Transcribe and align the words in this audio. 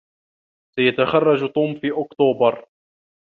سيتخرج 0.75 1.51
توم 1.53 1.75
في 1.79 1.91
أكتوبر. 2.05 2.65